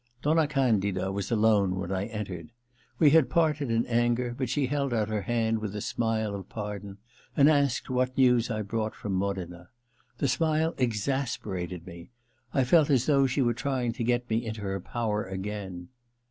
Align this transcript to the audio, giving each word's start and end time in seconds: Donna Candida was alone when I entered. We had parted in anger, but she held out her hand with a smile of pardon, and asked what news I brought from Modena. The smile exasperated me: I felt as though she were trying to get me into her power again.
Donna 0.23 0.47
Candida 0.47 1.11
was 1.11 1.29
alone 1.29 1.75
when 1.75 1.91
I 1.91 2.05
entered. 2.07 2.49
We 2.97 3.11
had 3.11 3.29
parted 3.29 3.69
in 3.69 3.85
anger, 3.85 4.33
but 4.35 4.49
she 4.49 4.65
held 4.65 4.95
out 4.95 5.09
her 5.09 5.21
hand 5.21 5.59
with 5.59 5.75
a 5.75 5.79
smile 5.81 6.33
of 6.33 6.49
pardon, 6.49 6.97
and 7.37 7.47
asked 7.47 7.87
what 7.87 8.17
news 8.17 8.49
I 8.49 8.63
brought 8.63 8.95
from 8.95 9.13
Modena. 9.13 9.69
The 10.17 10.27
smile 10.27 10.73
exasperated 10.79 11.85
me: 11.85 12.09
I 12.51 12.63
felt 12.63 12.89
as 12.89 13.05
though 13.05 13.27
she 13.27 13.43
were 13.43 13.53
trying 13.53 13.93
to 13.93 14.03
get 14.03 14.27
me 14.27 14.43
into 14.43 14.61
her 14.61 14.79
power 14.79 15.23
again. 15.23 15.89